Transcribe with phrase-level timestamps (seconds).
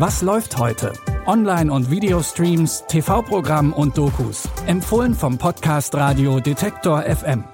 [0.00, 0.94] Was läuft heute?
[1.26, 4.48] Online- und Videostreams, TV-Programm und Dokus.
[4.66, 7.44] Empfohlen vom Podcast Radio Detektor FM.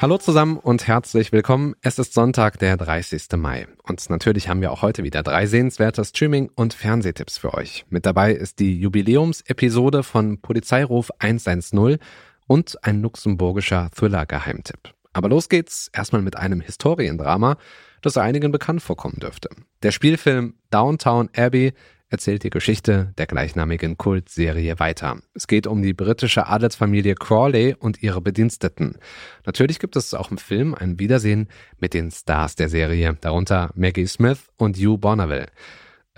[0.00, 1.74] Hallo zusammen und herzlich willkommen.
[1.82, 3.32] Es ist Sonntag, der 30.
[3.36, 3.66] Mai.
[3.82, 7.84] Und natürlich haben wir auch heute wieder drei sehenswerte Streaming- und Fernsehtipps für euch.
[7.90, 11.98] Mit dabei ist die Jubiläumsepisode von Polizeiruf 110
[12.46, 14.94] und ein luxemburgischer Thriller-Geheimtipp.
[15.18, 17.56] Aber los geht's erstmal mit einem Historiendrama,
[18.02, 19.48] das einigen bekannt vorkommen dürfte.
[19.82, 21.72] Der Spielfilm Downtown Abbey
[22.08, 25.18] erzählt die Geschichte der gleichnamigen Kultserie weiter.
[25.34, 28.96] Es geht um die britische Adelsfamilie Crawley und ihre Bediensteten.
[29.44, 31.48] Natürlich gibt es auch im Film ein Wiedersehen
[31.80, 35.48] mit den Stars der Serie, darunter Maggie Smith und Hugh Bonneville.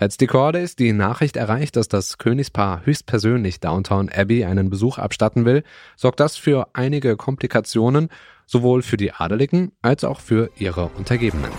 [0.01, 5.45] Als die Cordays die Nachricht erreicht, dass das Königspaar höchstpersönlich Downtown Abbey einen Besuch abstatten
[5.45, 5.61] will,
[5.95, 8.09] sorgt das für einige Komplikationen,
[8.47, 11.51] sowohl für die Adeligen als auch für ihre Untergebenen.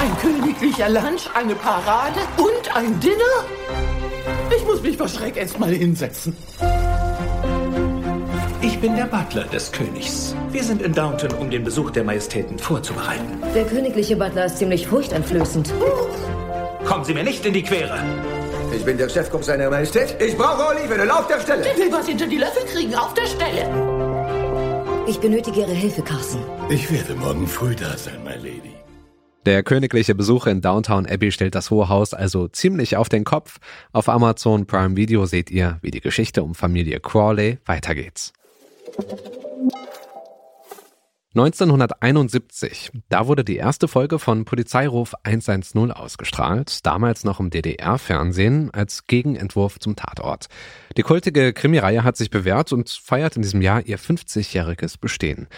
[0.00, 3.44] Ein königlicher Lunch, eine Parade und ein Dinner?
[4.56, 6.34] Ich muss mich vor Schreck erst mal hinsetzen.
[8.62, 10.34] Ich bin der Butler des Königs.
[10.52, 13.42] Wir sind in Downton, um den Besuch der Majestäten vorzubereiten.
[13.54, 15.70] Der königliche Butler ist ziemlich furchteinflößend.
[16.88, 17.98] Kommen Sie mir nicht in die Quere.
[18.74, 20.16] Ich bin der Chefkoch seiner Majestät.
[20.22, 21.62] Ich brauche Oliven auf der Stelle.
[21.62, 23.62] Der will was hinter die Löffel kriegen, auf der Stelle.
[25.06, 26.40] Ich benötige Ihre Hilfe, Carson.
[26.70, 28.72] Ich werde morgen früh da sein, my lady.
[29.44, 33.58] Der königliche Besuch in Downtown Abbey stellt das Hohe Haus also ziemlich auf den Kopf.
[33.92, 38.32] Auf Amazon Prime Video seht ihr, wie die Geschichte um Familie Crawley weitergeht.
[41.34, 49.06] 1971, da wurde die erste Folge von Polizeiruf 110 ausgestrahlt, damals noch im DDR-Fernsehen als
[49.06, 50.46] Gegenentwurf zum Tatort.
[50.96, 55.48] Die kultige Krimireihe hat sich bewährt und feiert in diesem Jahr ihr 50-jähriges Bestehen.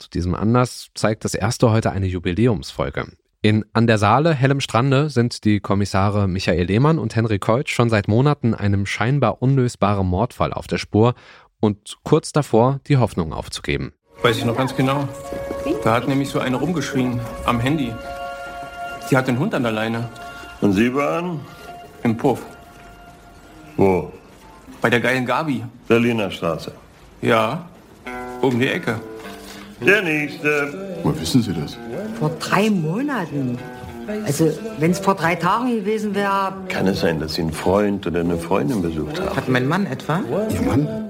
[0.00, 3.06] Zu diesem Anlass zeigt das erste heute eine Jubiläumsfolge.
[3.40, 7.88] In An der Saale, hellem Strande, sind die Kommissare Michael Lehmann und Henry Keutsch schon
[7.88, 11.14] seit Monaten einem scheinbar unlösbaren Mordfall auf der Spur
[11.60, 13.92] und kurz davor, die Hoffnung aufzugeben.
[14.22, 15.08] Weiß ich noch ganz genau.
[15.82, 17.92] Da hat nämlich so eine rumgeschrien am Handy.
[19.10, 20.08] Die hat den Hund an der Leine.
[20.60, 21.40] Und Sie waren?
[22.02, 22.42] Im Puff.
[23.76, 24.12] Wo?
[24.80, 25.64] Bei der geilen Gabi.
[25.88, 26.72] Berliner Straße.
[27.22, 27.64] Ja,
[28.40, 29.00] um die Ecke.
[29.80, 30.98] Der nächste.
[31.02, 31.76] Woher wissen Sie das?
[32.18, 33.58] Vor drei Monaten.
[34.26, 36.52] Also, wenn es vor drei Tagen gewesen wäre.
[36.68, 39.36] Kann es sein, dass Sie einen Freund oder eine Freundin besucht haben?
[39.36, 40.20] Hat mein Mann etwa?
[40.50, 41.09] Ihr Mann?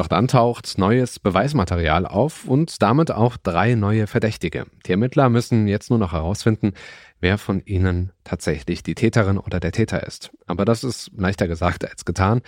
[0.00, 4.64] Doch dann taucht neues Beweismaterial auf und damit auch drei neue Verdächtige.
[4.86, 6.72] Die Ermittler müssen jetzt nur noch herausfinden,
[7.20, 10.30] wer von ihnen tatsächlich die Täterin oder der Täter ist.
[10.46, 12.40] Aber das ist leichter gesagt als getan.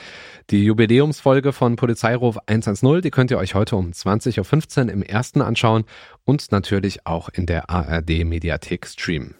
[0.49, 5.43] Die Jubiläumsfolge von Polizeiruf 110, die könnt ihr euch heute um 20.15 Uhr im ersten
[5.43, 5.85] anschauen
[6.25, 9.35] und natürlich auch in der ARD Mediathek streamen.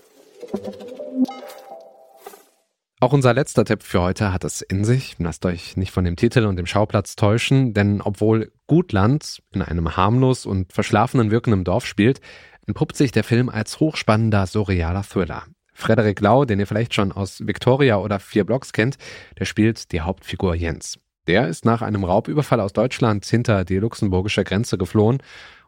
[3.03, 5.17] Auch unser letzter Tipp für heute hat es in sich.
[5.19, 9.97] Lasst euch nicht von dem Titel und dem Schauplatz täuschen, denn obwohl Gutland in einem
[9.97, 12.21] harmlos und verschlafenen wirkenden Dorf spielt,
[12.65, 15.43] entpuppt sich der Film als hochspannender, surrealer Thriller.
[15.75, 18.99] Frederik Lau, den ihr vielleicht schon aus Victoria oder Vier Blocks kennt,
[19.37, 21.01] der spielt die Hauptfigur Jens.
[21.27, 25.19] Der ist nach einem Raubüberfall aus Deutschland hinter die luxemburgische Grenze geflohen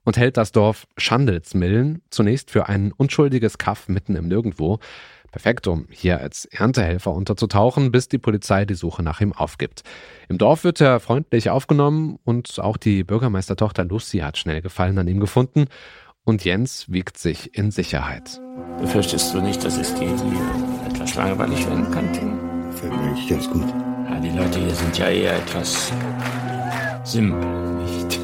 [0.04, 4.78] und hält das Dorf Schandelsmillen zunächst für ein unschuldiges Kaff mitten im Nirgendwo.
[5.34, 9.82] Perfekt, um hier als Erntehelfer unterzutauchen, bis die Polizei die Suche nach ihm aufgibt.
[10.28, 15.08] Im Dorf wird er freundlich aufgenommen und auch die Bürgermeistertochter Lucy hat schnell Gefallen an
[15.08, 15.64] ihm gefunden
[16.22, 18.40] und Jens wiegt sich in Sicherheit.
[18.78, 22.38] Befürchtest du nicht, dass es dir hier etwas langweilig werden kann, Tim?
[22.72, 23.66] Fällt mir eigentlich ganz gut.
[24.08, 25.92] Ja, die Leute hier sind ja eher etwas
[27.02, 27.44] simpel,
[27.82, 28.20] nicht?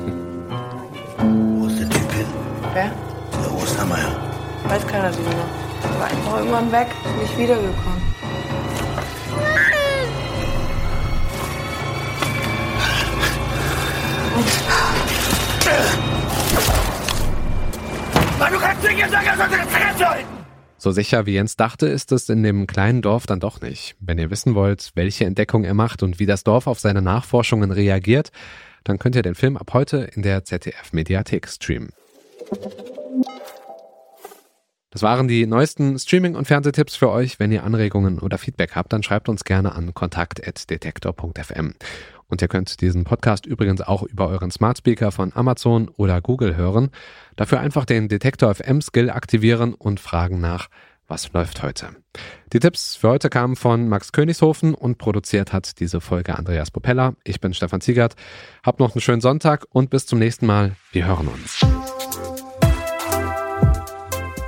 [1.18, 2.26] Wo ist der Typ hin?
[2.72, 2.92] Wer?
[3.32, 4.16] Der Ostermeier.
[4.68, 5.69] Weiß keiner so genau.
[5.98, 6.88] War einfach irgendwann weg,
[7.20, 8.02] nicht wiedergekommen.
[18.38, 20.40] Mann, du kannst nicht sagen, er sollte das Grenze halten!
[20.78, 23.96] So sicher wie Jens dachte, ist es in dem kleinen Dorf dann doch nicht.
[24.00, 27.70] Wenn ihr wissen wollt, welche Entdeckung er macht und wie das Dorf auf seine Nachforschungen
[27.70, 28.30] reagiert,
[28.84, 31.90] dann könnt ihr den Film ab heute in der ZDF Mediathek streamen.
[34.90, 37.38] Das waren die neuesten Streaming- und Fernsehtipps für euch.
[37.38, 41.74] Wenn ihr Anregungen oder Feedback habt, dann schreibt uns gerne an kontakt.detektor.fm.
[42.26, 46.56] Und ihr könnt diesen Podcast übrigens auch über euren Smart Speaker von Amazon oder Google
[46.56, 46.90] hören.
[47.36, 50.68] Dafür einfach den Detektor FM Skill aktivieren und fragen nach,
[51.06, 51.88] was läuft heute.
[52.52, 57.14] Die Tipps für heute kamen von Max Königshofen und produziert hat diese Folge Andreas Popella.
[57.24, 58.14] Ich bin Stefan Ziegert.
[58.64, 60.76] Habt noch einen schönen Sonntag und bis zum nächsten Mal.
[60.92, 61.60] Wir hören uns.